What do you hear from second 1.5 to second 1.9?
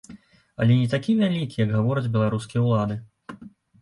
як